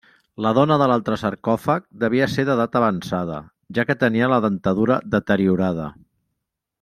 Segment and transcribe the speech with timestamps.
[0.43, 3.37] La dona de l'altre sarcòfag devia ser d'edat avançada,
[3.79, 5.87] ja que tenia la dentadura deteriorada.